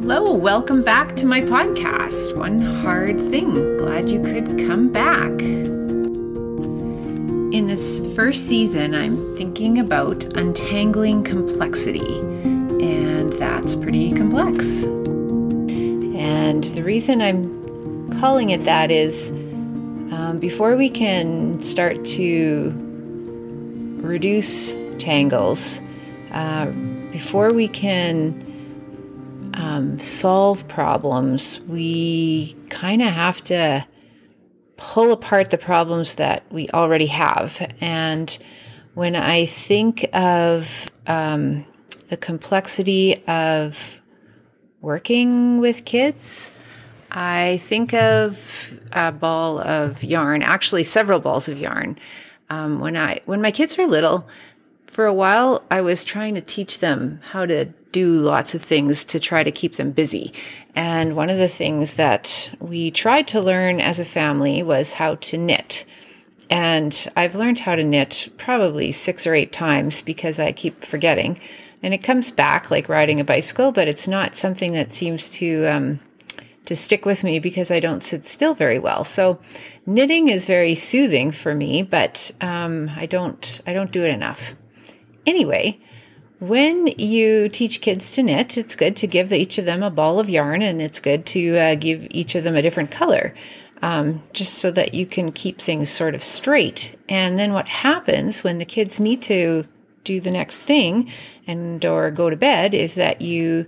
[0.00, 3.76] Hello, welcome back to my podcast, One Hard Thing.
[3.78, 5.32] Glad you could come back.
[7.52, 14.84] In this first season, I'm thinking about untangling complexity, and that's pretty complex.
[14.84, 19.30] And the reason I'm calling it that is
[20.12, 22.72] um, before we can start to
[24.00, 25.82] reduce tangles,
[26.30, 26.66] uh,
[27.10, 28.47] before we can
[29.58, 33.86] um, solve problems, we kind of have to
[34.76, 37.74] pull apart the problems that we already have.
[37.80, 38.38] And
[38.94, 41.66] when I think of um,
[42.08, 44.00] the complexity of
[44.80, 46.52] working with kids,
[47.10, 51.98] I think of a ball of yarn, actually several balls of yarn.
[52.50, 54.26] Um, when I when my kids were little,
[54.98, 59.04] for a while I was trying to teach them how to do lots of things
[59.04, 60.32] to try to keep them busy.
[60.74, 65.14] And one of the things that we tried to learn as a family was how
[65.14, 65.84] to knit.
[66.50, 71.38] And I've learned how to knit probably six or eight times because I keep forgetting.
[71.80, 75.64] And it comes back like riding a bicycle, but it's not something that seems to
[75.66, 76.00] um,
[76.64, 79.04] to stick with me because I don't sit still very well.
[79.04, 79.38] So
[79.86, 84.56] knitting is very soothing for me, but um, I don't I don't do it enough.
[85.28, 85.78] Anyway,
[86.40, 90.18] when you teach kids to knit, it's good to give each of them a ball
[90.18, 93.34] of yarn and it's good to uh, give each of them a different color.
[93.82, 96.98] Um, just so that you can keep things sort of straight.
[97.10, 99.66] And then what happens when the kids need to
[100.02, 101.12] do the next thing
[101.46, 103.66] and or go to bed is that you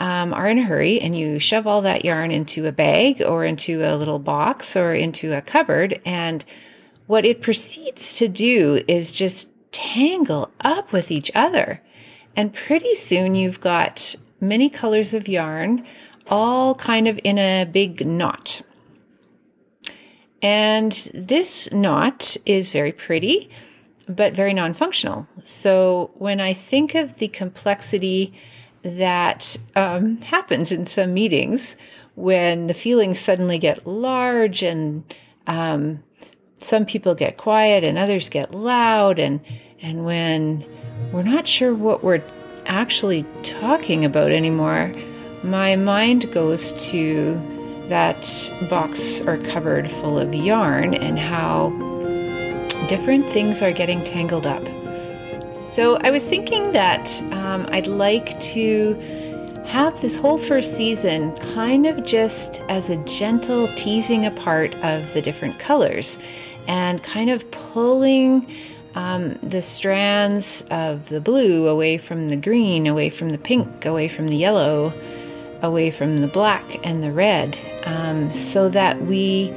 [0.00, 3.44] um, are in a hurry and you shove all that yarn into a bag or
[3.44, 6.00] into a little box or into a cupboard.
[6.06, 6.46] And
[7.06, 11.82] what it proceeds to do is just tangle up with each other.
[12.36, 15.84] And pretty soon you've got many colors of yarn
[16.28, 18.62] all kind of in a big knot.
[20.40, 23.50] And this knot is very pretty,
[24.08, 25.26] but very non functional.
[25.42, 28.32] So when I think of the complexity
[28.82, 31.76] that um, happens in some meetings,
[32.14, 35.02] when the feelings suddenly get large and
[35.46, 36.02] um,
[36.58, 39.40] some people get quiet and others get loud, and,
[39.80, 40.64] and when
[41.12, 42.22] we're not sure what we're
[42.66, 44.92] actually talking about anymore,
[45.42, 47.40] my mind goes to
[47.88, 51.70] that box or cupboard full of yarn and how
[52.88, 54.62] different things are getting tangled up.
[55.66, 58.94] So I was thinking that um, I'd like to
[59.66, 65.20] have this whole first season kind of just as a gentle teasing apart of the
[65.20, 66.18] different colors
[66.68, 68.46] and kind of pulling
[68.94, 74.06] um, the strands of the blue away from the green, away from the pink, away
[74.08, 74.92] from the yellow,
[75.62, 79.50] away from the black and the red, um, so that we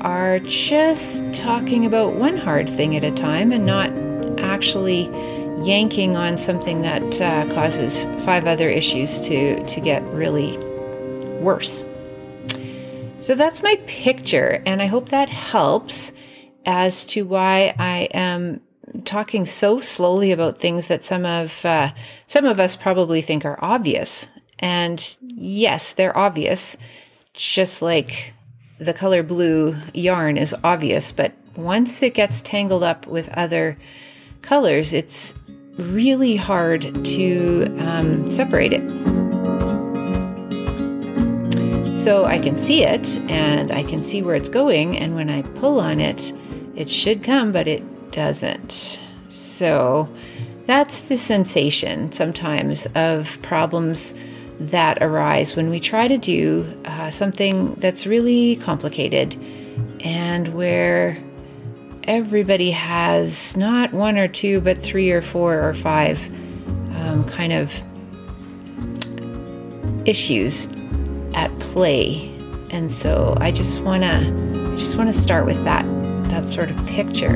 [0.00, 3.90] are just talking about one hard thing at a time and not
[4.38, 5.04] actually
[5.64, 10.58] yanking on something that uh, causes five other issues to, to get really
[11.40, 11.84] worse.
[13.20, 16.12] So that's my picture, and I hope that helps
[16.66, 18.60] as to why I am
[19.04, 21.92] talking so slowly about things that some of uh,
[22.26, 24.28] some of us probably think are obvious.
[24.58, 26.76] And yes, they're obvious,
[27.34, 28.34] just like
[28.78, 31.12] the color blue yarn is obvious.
[31.12, 33.78] But once it gets tangled up with other
[34.42, 35.34] colors, it's
[35.76, 38.88] really hard to um, separate it.
[42.02, 45.42] So I can see it and I can see where it's going, and when I
[45.42, 46.32] pull on it,
[46.76, 49.00] it should come, but it doesn't.
[49.28, 50.08] So
[50.66, 54.14] that's the sensation sometimes of problems
[54.58, 59.34] that arise when we try to do uh, something that's really complicated
[60.00, 61.18] and where
[62.04, 66.24] everybody has not one or two, but three or four or five
[66.94, 67.72] um, kind of
[70.06, 70.68] issues
[71.34, 72.32] at play.
[72.70, 75.84] And so I just want to just want to start with that
[76.36, 77.30] that sort of picture.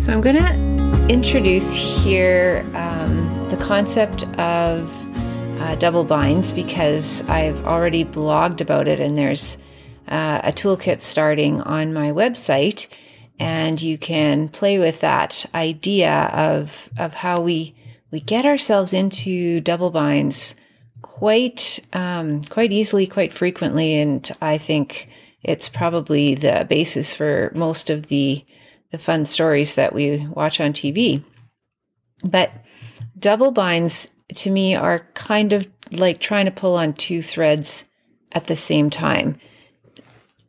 [0.00, 4.92] So I'm going to introduce here um, the concept of
[5.60, 9.58] uh, double binds because I've already blogged about it and there's
[10.08, 12.88] uh, a toolkit starting on my website
[13.38, 17.76] and you can play with that idea of of how we
[18.10, 20.56] we get ourselves into double binds
[21.22, 25.08] quite um, quite easily, quite frequently, and I think
[25.44, 28.44] it's probably the basis for most of the
[28.90, 31.22] the fun stories that we watch on TV.
[32.24, 32.50] But
[33.16, 37.84] double binds to me are kind of like trying to pull on two threads
[38.32, 39.38] at the same time.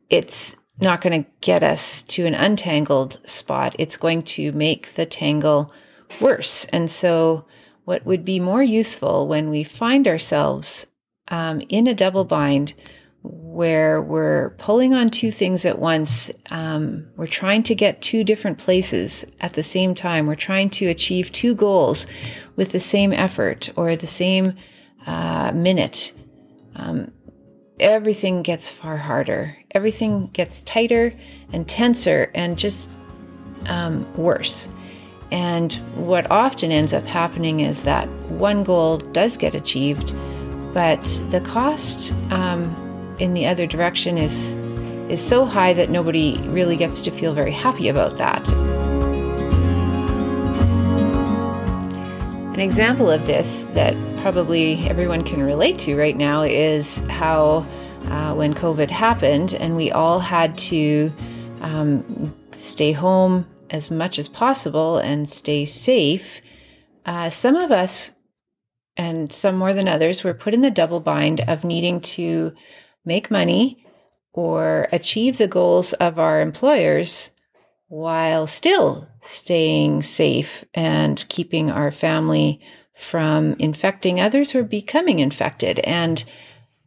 [0.09, 3.75] It's not going to get us to an untangled spot.
[3.77, 5.71] It's going to make the tangle
[6.19, 6.65] worse.
[6.73, 7.45] And so,
[7.85, 10.87] what would be more useful when we find ourselves
[11.27, 12.73] um, in a double bind
[13.23, 16.29] where we're pulling on two things at once.
[16.51, 20.27] Um, we're trying to get two different places at the same time.
[20.27, 22.05] We're trying to achieve two goals
[22.55, 24.55] with the same effort or the same
[25.05, 26.13] uh, minute.
[26.75, 27.11] Um,
[27.79, 29.57] everything gets far harder.
[29.71, 31.13] Everything gets tighter
[31.53, 32.89] and tenser and just
[33.67, 34.67] um, worse.
[35.33, 40.13] And what often ends up happening is that one goal does get achieved,
[40.75, 41.01] but
[41.31, 44.53] the cost um, in the other direction is
[45.09, 48.47] is so high that nobody really gets to feel very happy about that.
[52.53, 57.65] An example of this that probably everyone can relate to right now is how
[58.05, 61.11] uh, when COVID happened and we all had to
[61.61, 66.41] um, stay home as much as possible and stay safe,
[67.05, 68.11] uh, some of us,
[68.95, 72.53] and some more than others, were put in the double bind of needing to
[73.03, 73.83] make money
[74.31, 77.31] or achieve the goals of our employers
[77.87, 82.61] while still staying safe and keeping our family
[82.95, 85.79] from infecting others or becoming infected.
[85.79, 86.23] And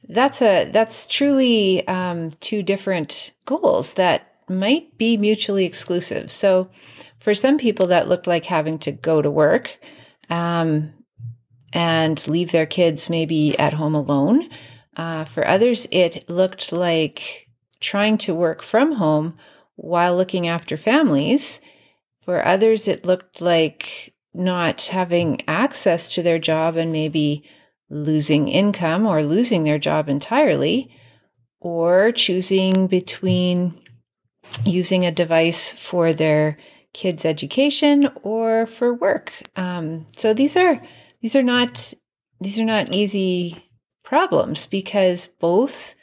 [0.09, 6.31] that's a that's truly um, two different goals that might be mutually exclusive.
[6.31, 6.70] So,
[7.19, 9.78] for some people, that looked like having to go to work
[10.31, 10.93] um,
[11.72, 14.48] and leave their kids maybe at home alone.
[14.96, 17.48] Uh, for others, it looked like
[17.81, 19.37] trying to work from home
[19.75, 21.60] while looking after families.
[22.22, 27.44] For others, it looked like not having access to their job and maybe
[27.88, 30.90] losing income or losing their job entirely,
[31.60, 33.81] or choosing between
[34.64, 36.58] using a device for their
[36.93, 39.32] kids' education or for work.
[39.56, 40.81] Um, so these are
[41.20, 41.93] these are not
[42.41, 43.70] these are not easy
[44.05, 45.94] problems because both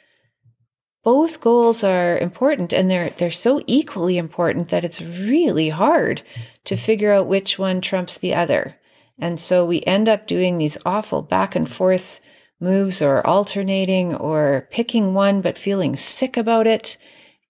[1.02, 6.22] both goals are important and they're they're so equally important that it's really hard
[6.64, 8.76] to figure out which one trumps the other.
[9.18, 12.20] And so we end up doing these awful back and forth
[12.60, 16.96] moves or alternating or picking one but feeling sick about it.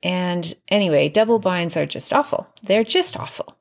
[0.04, 2.46] And anyway, double binds are just awful.
[2.62, 3.56] They're just awful.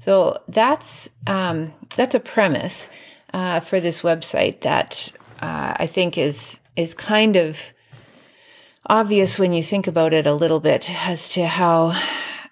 [0.00, 2.90] So that's um, that's a premise
[3.32, 7.60] uh, for this website that uh, I think is is kind of
[8.86, 12.00] obvious when you think about it a little bit as to how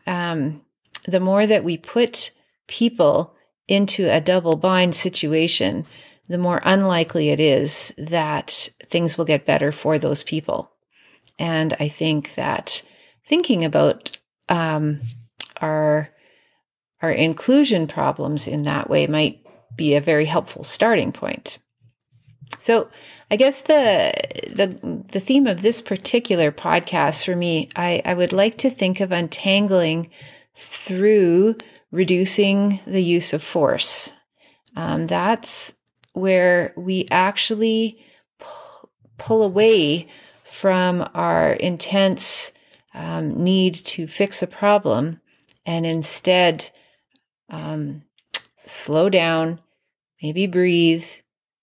[0.07, 0.63] um,
[1.07, 2.33] the more that we put
[2.69, 3.35] people
[3.67, 5.85] into a double bind situation,
[6.29, 10.71] the more unlikely it is that things will get better for those people.
[11.39, 12.83] And I think that
[13.27, 14.17] thinking about
[14.49, 15.01] um,
[15.61, 16.11] our
[17.03, 19.41] our inclusion problems in that way might
[19.77, 21.59] be a very helpful starting point.
[22.59, 22.89] So
[23.31, 24.13] I guess the
[24.49, 29.01] the the theme of this particular podcast for me, I, I would like to think
[29.01, 30.11] of untangling
[30.55, 31.57] through
[31.91, 34.13] reducing the use of force.
[34.75, 35.75] Um, that's
[36.13, 38.05] where we actually
[38.39, 40.09] pull, pull away
[40.45, 42.53] from our intense
[42.97, 45.21] um, need to fix a problem
[45.65, 46.71] and instead
[47.51, 48.03] um,
[48.65, 49.61] slow down,
[50.23, 51.05] maybe breathe,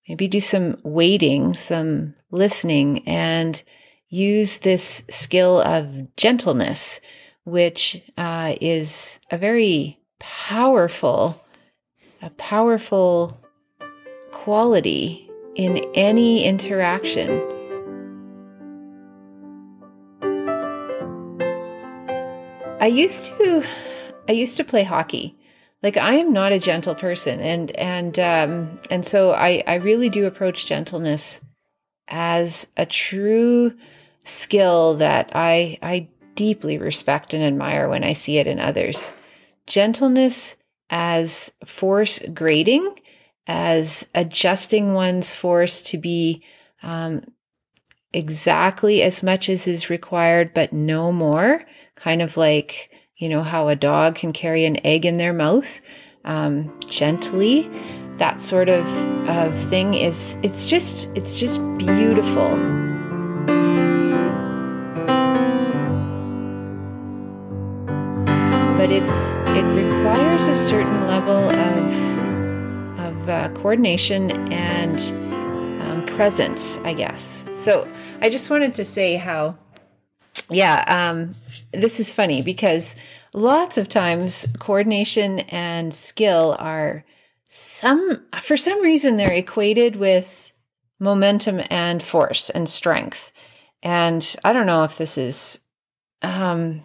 [0.08, 3.64] maybe do some waiting, some listening, and
[4.10, 7.02] use this skill of gentleness,
[7.46, 11.42] which uh, is a very powerful,
[12.22, 13.42] a powerful
[14.32, 17.53] quality in any interaction.
[22.84, 23.64] I used to
[24.28, 25.38] I used to play hockey
[25.82, 30.10] like I am not a gentle person, and and um, and so I I really
[30.10, 31.40] do approach gentleness
[32.10, 33.74] as a true
[34.26, 39.14] skill that I I deeply respect and admire when I see it in others.
[39.66, 40.58] Gentleness
[40.90, 42.96] as force grading,
[43.48, 46.44] as adjusting one's force to be
[46.82, 47.24] um,
[48.12, 51.66] exactly as much as is required, but no more.
[52.04, 52.92] Kind of like
[53.24, 55.80] you know, how a dog can carry an egg in their mouth
[56.26, 57.70] um, gently.
[58.18, 58.86] That sort of,
[59.30, 62.50] of thing is, it's just, it's just beautiful.
[68.76, 75.00] But it's, it requires a certain level of, of uh, coordination and
[75.82, 77.46] um, presence, I guess.
[77.56, 79.58] So I just wanted to say how,
[80.50, 81.36] yeah, um,
[81.72, 82.96] this is funny because
[83.34, 87.06] lots of times coordination and skill are
[87.48, 90.52] some, for some reason, they're equated with
[91.00, 93.32] momentum and force and strength.
[93.82, 95.62] And I don't know if this is,
[96.22, 96.84] um,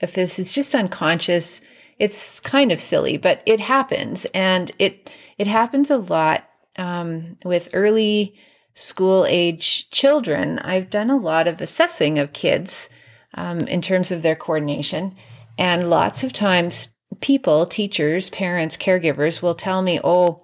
[0.00, 1.60] if this is just unconscious.
[1.98, 7.68] It's kind of silly, but it happens, and it it happens a lot um, with
[7.72, 8.34] early
[8.74, 10.58] school age children.
[10.60, 12.88] I've done a lot of assessing of kids
[13.34, 15.16] um, in terms of their coordination,
[15.58, 16.88] and lots of times
[17.20, 20.42] people, teachers, parents, caregivers will tell me, "Oh."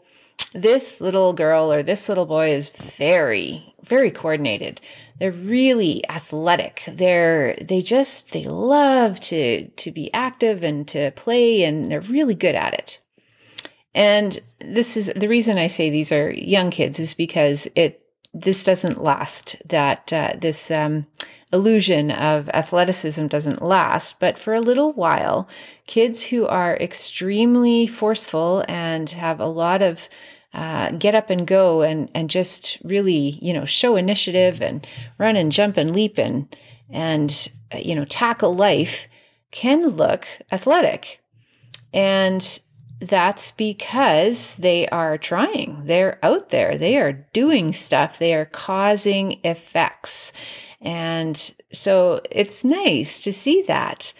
[0.52, 4.80] this little girl or this little boy is very, very coordinated.
[5.18, 6.84] They're really athletic.
[6.86, 12.34] They're, they just, they love to, to be active and to play and they're really
[12.34, 13.00] good at it.
[13.94, 18.62] And this is the reason I say these are young kids is because it, this
[18.62, 21.06] doesn't last, that, uh, this, um,
[21.52, 25.48] illusion of athleticism doesn't last, but for a little while,
[25.86, 30.08] kids who are extremely forceful and have a lot of
[30.54, 34.86] uh, get up and go and and just really you know show initiative and
[35.18, 36.56] run and jump and leap and
[36.88, 39.08] and uh, you know tackle life
[39.50, 41.20] can look athletic.
[41.92, 42.60] And
[43.00, 45.84] that's because they are trying.
[45.86, 46.76] They're out there.
[46.76, 48.18] They are doing stuff.
[48.18, 50.32] They are causing effects.
[50.80, 54.12] And so it's nice to see that.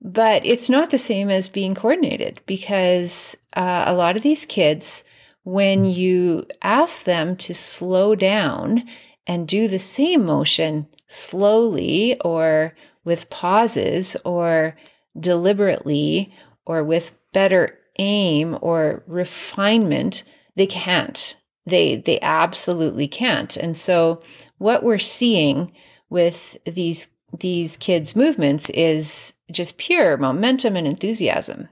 [0.00, 5.04] But it's not the same as being coordinated because uh, a lot of these kids
[5.44, 8.84] when you ask them to slow down
[9.26, 14.76] and do the same motion slowly or with pauses or
[15.18, 16.32] deliberately
[16.66, 20.22] or with better aim or refinement,
[20.56, 21.36] they can't.
[21.66, 23.56] They, they absolutely can't.
[23.56, 24.22] And so
[24.58, 25.72] what we're seeing
[26.08, 31.68] with these, these kids' movements is just pure momentum and enthusiasm.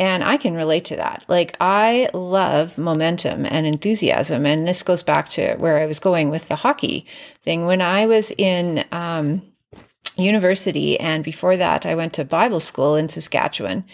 [0.00, 1.24] And I can relate to that.
[1.28, 4.46] Like, I love momentum and enthusiasm.
[4.46, 7.06] And this goes back to where I was going with the hockey
[7.44, 7.66] thing.
[7.66, 9.42] When I was in um,
[10.16, 13.84] university, and before that, I went to Bible school in Saskatchewan,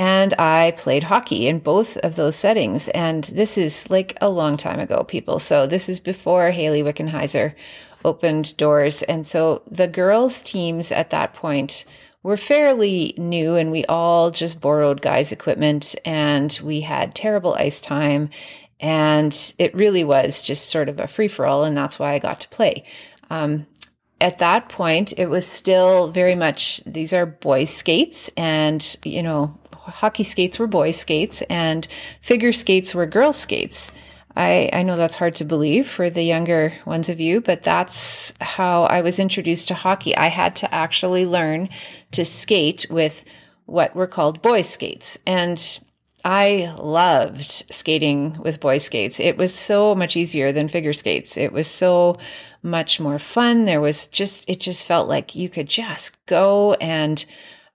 [0.00, 2.88] and I played hockey in both of those settings.
[2.88, 5.38] And this is like a long time ago, people.
[5.38, 7.54] So, this is before Hayley Wickenheiser
[8.02, 9.02] opened doors.
[9.02, 11.84] And so, the girls' teams at that point,
[12.22, 17.80] were fairly new and we all just borrowed guys' equipment and we had terrible ice
[17.80, 18.30] time.
[18.78, 21.64] And it really was just sort of a free for all.
[21.64, 22.84] And that's why I got to play.
[23.28, 23.66] Um,
[24.18, 29.58] at that point, it was still very much these are boys' skates, and you know,
[29.90, 31.86] hockey skates were boys' skates, and
[32.20, 33.92] figure skates were girls' skates.
[34.36, 38.32] I, I know that's hard to believe for the younger ones of you, but that's
[38.40, 40.16] how I was introduced to hockey.
[40.16, 41.68] I had to actually learn
[42.12, 43.24] to skate with
[43.66, 45.18] what were called boy skates.
[45.26, 45.80] And
[46.24, 49.18] I loved skating with boy skates.
[49.20, 51.36] It was so much easier than figure skates.
[51.36, 52.14] It was so
[52.62, 53.64] much more fun.
[53.64, 56.74] There was just, it just felt like you could just go.
[56.74, 57.24] And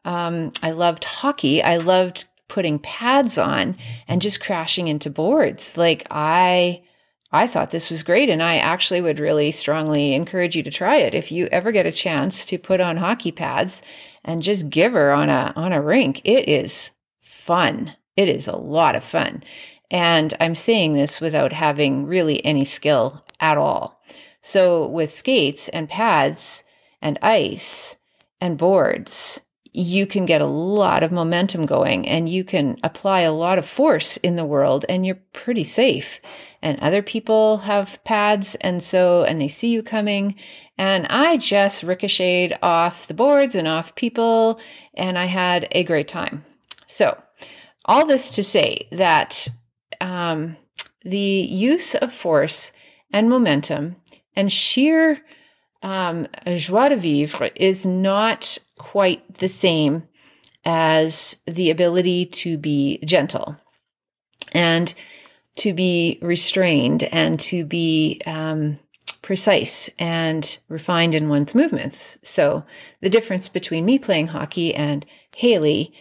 [0.06, 1.62] um, I loved hockey.
[1.62, 3.76] I loved putting pads on
[4.08, 5.76] and just crashing into boards.
[5.78, 6.84] Like I,
[7.32, 8.30] I thought this was great.
[8.30, 11.14] And I actually would really strongly encourage you to try it.
[11.14, 13.82] If you ever get a chance to put on hockey pads
[14.24, 17.96] and just give her on a, on a rink, it is fun.
[18.16, 19.44] It is a lot of fun.
[19.92, 24.02] And I'm saying this without having really any skill at all.
[24.42, 26.64] So with skates and pads
[27.02, 27.98] and ice
[28.40, 29.42] and boards,
[29.76, 33.66] you can get a lot of momentum going and you can apply a lot of
[33.66, 36.22] force in the world and you're pretty safe.
[36.62, 40.36] And other people have pads and so, and they see you coming.
[40.78, 44.60] And I just ricocheted off the boards and off people
[44.94, 46.46] and I had a great time.
[46.88, 47.22] So,
[47.84, 49.48] all this to say that
[50.02, 50.58] um,
[51.04, 52.72] the use of force
[53.12, 53.98] and momentum
[54.36, 55.22] and sheer
[55.84, 60.08] um, joie de vivre is not quite the same
[60.64, 63.58] as the ability to be gentle
[64.52, 64.94] and
[65.58, 68.80] to be restrained and to be um,
[69.22, 72.18] precise and refined in one's movements.
[72.24, 72.66] So
[73.02, 75.06] the difference between me playing hockey and
[75.36, 75.94] Hayley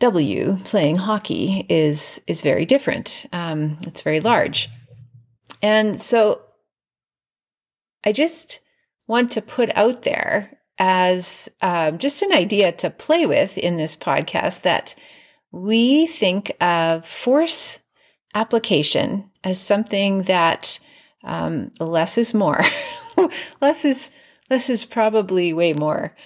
[0.00, 3.26] W playing hockey is is very different.
[3.32, 4.68] Um, it's very large,
[5.60, 6.42] and so
[8.04, 8.60] I just
[9.08, 13.96] want to put out there as um, just an idea to play with in this
[13.96, 14.94] podcast that
[15.50, 17.80] we think of force
[18.34, 20.78] application as something that
[21.24, 22.64] um, less is more.
[23.60, 24.12] less is
[24.50, 26.16] less is probably way more.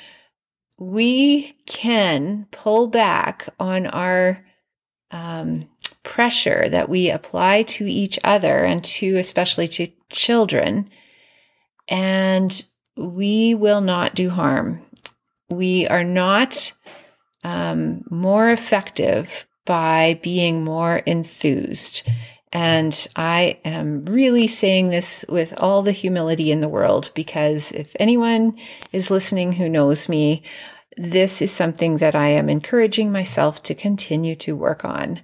[0.78, 4.44] We can pull back on our
[5.10, 5.68] um,
[6.02, 10.90] pressure that we apply to each other and to especially to children,
[11.88, 12.64] and
[12.96, 14.82] we will not do harm.
[15.50, 16.72] We are not
[17.44, 22.08] um, more effective by being more enthused.
[22.52, 27.96] And I am really saying this with all the humility in the world because if
[27.98, 28.58] anyone
[28.92, 30.42] is listening who knows me,
[30.96, 35.20] this is something that I am encouraging myself to continue to work on.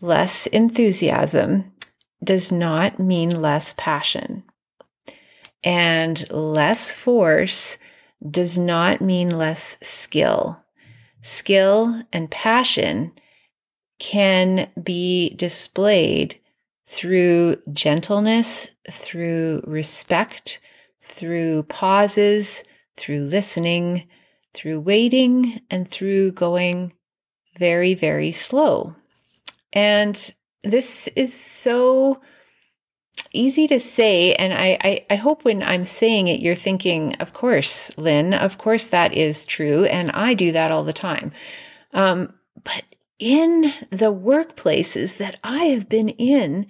[0.00, 1.72] Less enthusiasm
[2.22, 4.42] does not mean less passion.
[5.68, 7.76] And less force
[8.26, 10.64] does not mean less skill.
[11.20, 13.12] Skill and passion
[13.98, 16.40] can be displayed
[16.86, 20.58] through gentleness, through respect,
[21.02, 22.64] through pauses,
[22.96, 24.08] through listening,
[24.54, 26.94] through waiting, and through going
[27.58, 28.96] very, very slow.
[29.74, 30.34] And
[30.64, 32.22] this is so
[33.32, 34.34] easy to say.
[34.34, 38.58] And I, I, I, hope when I'm saying it, you're thinking, of course, Lynn, of
[38.58, 39.84] course that is true.
[39.84, 41.32] And I do that all the time.
[41.92, 42.34] Um,
[42.64, 42.84] but
[43.18, 46.66] in the workplaces that I have been in,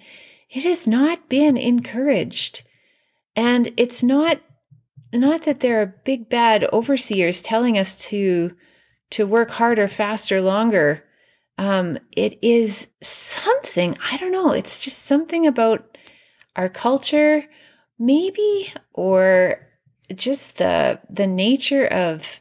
[0.50, 2.62] it has not been encouraged.
[3.36, 4.40] And it's not
[5.12, 8.54] not that there are big bad overseers telling us to
[9.10, 11.04] to work harder, faster, longer.
[11.56, 15.87] Um, it is something, I don't know, it's just something about
[16.58, 17.44] our culture,
[17.98, 19.66] maybe, or
[20.14, 22.40] just the the nature of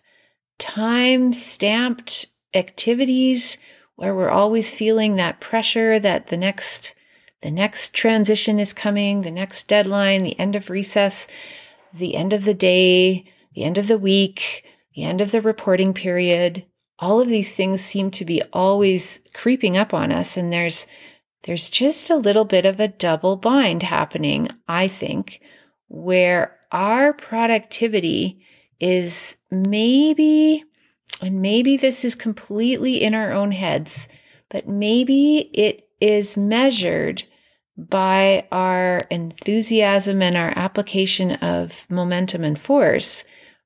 [0.58, 3.60] time stamped activities
[3.96, 6.96] where we're always feeling that pressure that the next
[7.44, 11.28] the next transition is coming, the next deadline, the end of recess,
[11.94, 15.94] the end of the day, the end of the week, the end of the reporting
[15.94, 16.66] period.
[16.98, 20.88] All of these things seem to be always creeping up on us and there's
[21.44, 25.40] there's just a little bit of a double bind happening, I think,
[25.88, 28.44] where our productivity
[28.80, 30.64] is maybe
[31.22, 34.08] and maybe this is completely in our own heads,
[34.50, 37.24] but maybe it is measured
[37.78, 43.24] by our enthusiasm and our application of momentum and force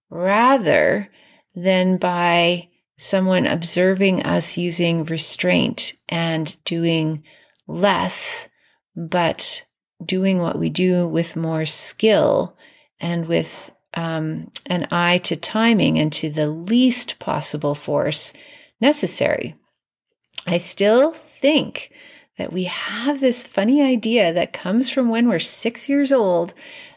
[0.09, 1.09] rather
[1.55, 7.23] than by someone observing us using restraint and doing
[7.71, 8.49] less,
[8.95, 9.65] but
[10.03, 12.57] doing what we do with more skill
[12.99, 18.33] and with um, an eye to timing and to the least possible force
[18.79, 19.55] necessary.
[20.47, 21.91] I still think
[22.37, 26.53] that we have this funny idea that comes from when we're six years old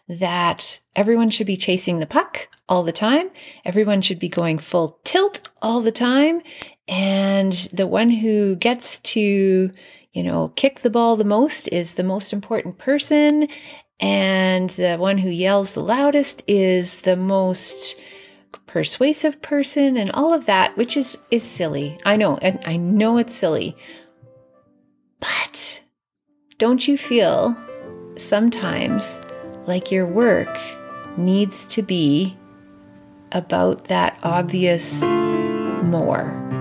[0.08, 3.30] that everyone should be chasing the puck all the time.
[3.64, 6.40] Everyone should be going full tilt all the time.
[6.86, 9.70] And the one who gets to,
[10.14, 13.48] you know, kick the ball the most is the most important person
[13.98, 17.98] and the one who yells the loudest is the most
[18.66, 21.98] persuasive person and all of that which is is silly.
[22.06, 23.76] I know and i know it's silly.
[25.20, 25.82] But
[26.58, 27.56] don't you feel
[28.16, 29.20] sometimes
[29.66, 30.56] like your work
[31.16, 32.36] needs to be
[33.32, 35.02] about that obvious
[35.82, 36.53] more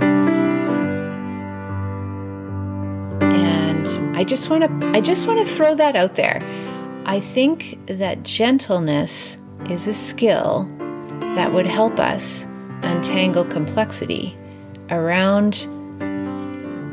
[4.15, 6.41] i just want to i just want to throw that out there
[7.05, 9.37] I think that gentleness
[9.69, 10.69] is a skill
[11.35, 12.45] that would help us
[12.81, 14.37] untangle complexity
[14.89, 15.67] around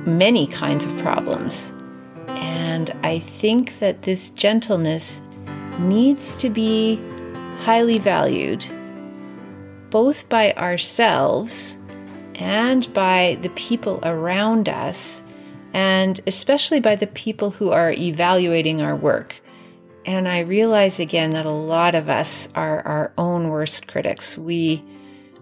[0.05, 1.73] many kinds of problems.
[2.27, 5.21] And I think that this gentleness
[5.79, 6.97] needs to be
[7.61, 8.67] highly valued
[9.91, 11.79] both by ourselves
[12.35, 15.23] and by the people around us,
[15.73, 19.37] and especially by the people who are evaluating our work.
[20.05, 24.37] And I realize again that a lot of us are our own worst critics.
[24.37, 24.83] We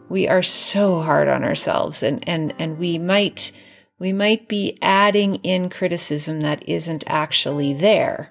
[0.09, 3.53] we are so hard on ourselves and and and we might
[3.99, 8.31] we might be adding in criticism that isn't actually there.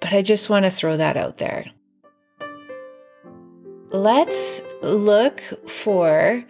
[0.00, 1.66] But I just want to throw that out there.
[3.90, 6.44] Let's look for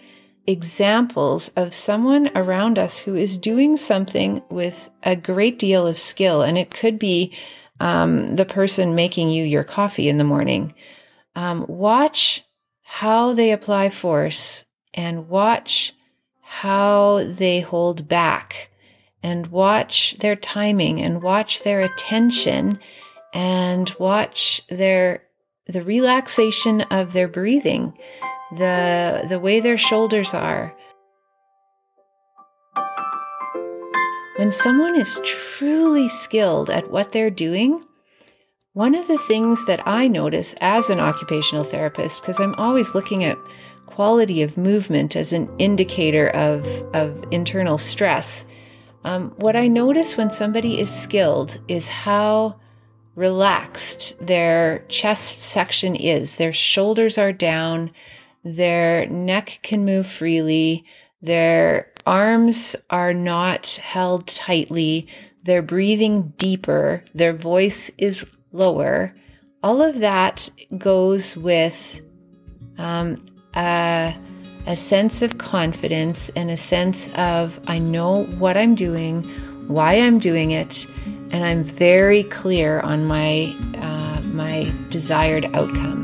[0.47, 6.43] examples of someone around us who is doing something with a great deal of skill.
[6.43, 7.37] And it could be
[7.81, 10.75] um, the person making you your coffee in the morning.
[11.35, 12.45] Um, watch
[12.83, 15.95] how they apply force and watch
[16.43, 18.71] how they hold back
[19.23, 22.79] and watch their timing and watch their attention
[23.33, 25.25] and watch their
[25.67, 27.97] the relaxation of their breathing,
[28.57, 30.75] the the way their shoulders are.
[34.37, 37.85] When someone is truly skilled at what they're doing,
[38.73, 43.23] one of the things that I notice as an occupational therapist, because I'm always looking
[43.23, 43.37] at
[43.87, 48.47] quality of movement as an indicator of, of internal stress,
[49.05, 52.59] um, what I notice when somebody is skilled is how
[53.15, 56.37] relaxed their chest section is.
[56.37, 57.91] Their shoulders are down,
[58.45, 60.85] their neck can move freely,
[61.21, 65.07] their arms are not held tightly,
[65.45, 69.15] they're breathing deeper, their voice is lower.
[69.63, 72.01] All of that goes with
[72.79, 73.25] um,
[73.55, 74.17] a,
[74.67, 79.23] a sense of confidence and a sense of I know what I'm doing,
[79.69, 80.87] why I'm doing it,
[81.31, 86.02] and I'm very clear on my uh, my desired outcome.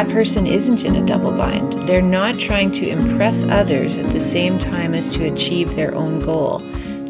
[0.00, 1.74] That person isn't in a double bind.
[1.86, 6.20] They're not trying to impress others at the same time as to achieve their own
[6.20, 6.60] goal.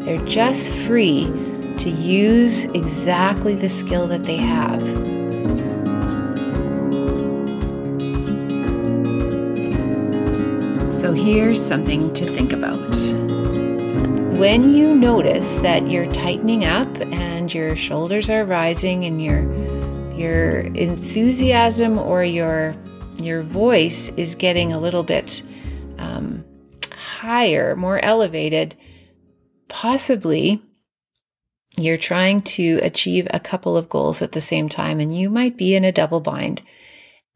[0.01, 1.23] They're just free
[1.77, 4.81] to use exactly the skill that they have.
[10.93, 12.93] So here's something to think about.
[14.37, 19.70] When you notice that you're tightening up and your shoulders are rising and your
[20.21, 22.75] your enthusiasm or your
[23.17, 25.43] your voice is getting a little bit
[25.97, 26.43] um,
[26.91, 28.75] higher, more elevated,
[29.67, 30.61] possibly
[31.77, 35.55] you're trying to achieve a couple of goals at the same time, and you might
[35.57, 36.61] be in a double bind,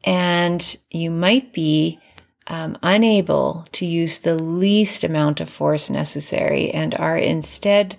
[0.04, 1.98] and you might be
[2.48, 7.96] um, unable to use the least amount of force necessary and are instead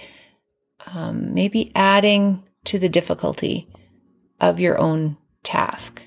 [0.86, 3.67] um, maybe adding to the difficulty
[4.39, 6.04] of your own task.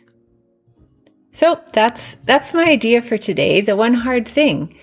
[1.32, 3.60] So that's that's my idea for today.
[3.60, 4.76] The one hard thing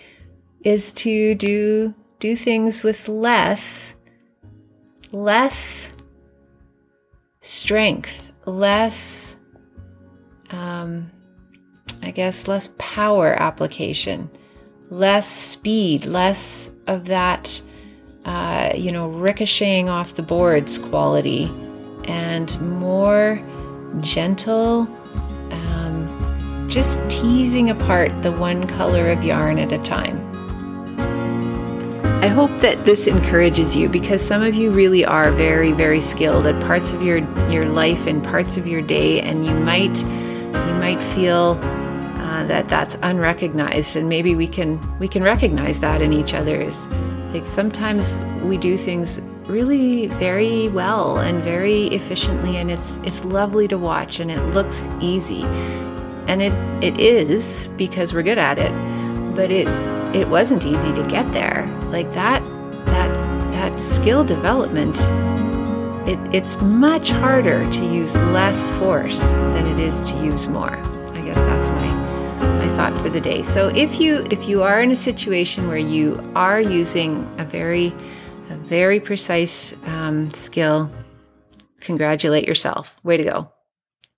[0.64, 3.96] is to do do things with less
[5.12, 5.94] less
[7.42, 9.38] strength, less
[10.50, 11.12] um,
[12.02, 14.30] I guess less power application,
[14.90, 17.62] less speed, less of that
[18.26, 21.52] uh, you know ricocheting off the boards quality,
[22.08, 23.42] and more
[24.02, 24.88] gentle.
[25.52, 30.24] Um, just teasing apart the one color of yarn at a time.
[32.22, 36.48] I hope that this encourages you because some of you really are very, very skilled
[36.48, 40.74] at parts of your, your life and parts of your day, and you might you
[40.80, 41.60] might feel
[42.18, 46.86] uh, that that's unrecognized, and maybe we can we can recognize that in each other's.
[47.34, 53.68] Like sometimes we do things really very well and very efficiently, and it's it's lovely
[53.68, 55.44] to watch, and it looks easy,
[56.28, 58.72] and it it is because we're good at it,
[59.36, 59.68] but it
[60.16, 61.66] it wasn't easy to get there.
[61.86, 62.42] Like that
[62.86, 63.10] that
[63.52, 64.98] that skill development
[66.08, 70.78] it, it's much harder to use less force than it is to use more.
[71.14, 71.90] I guess that's my
[72.40, 73.44] my thought for the day.
[73.44, 77.94] So if you if you are in a situation where you are using a very
[78.68, 80.92] very precise um, skill,
[81.82, 82.96] congratulate yourself.
[83.04, 83.52] Way to go!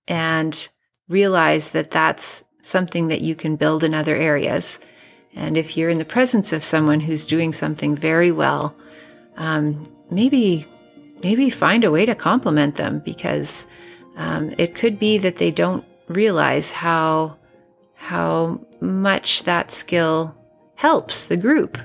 [0.06, 0.68] And
[1.08, 4.78] realize that that's something that you can build in other areas
[5.34, 8.74] and if you're in the presence of someone who's doing something very well,
[9.36, 10.66] um, maybe
[11.22, 13.66] maybe find a way to compliment them because
[14.16, 17.36] um, it could be that they don't realize how
[17.94, 20.34] how much that skill
[20.74, 21.78] helps the group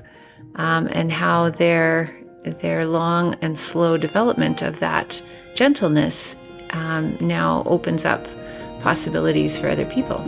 [0.56, 5.22] um, and how their their long and slow development of that
[5.56, 6.38] gentleness
[6.72, 8.28] um, now opens up
[8.82, 10.24] possibilities for other people.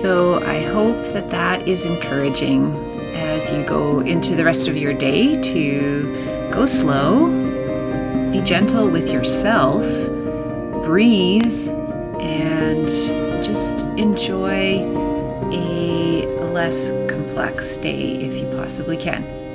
[0.00, 2.72] So I hope that that is encouraging
[3.14, 7.26] as you go into the rest of your day to go slow,
[8.30, 9.84] be gentle with yourself,
[10.84, 11.68] breathe,
[12.20, 12.88] and
[13.44, 14.80] just enjoy
[15.52, 16.90] a less
[17.36, 19.45] complex day if you possibly can.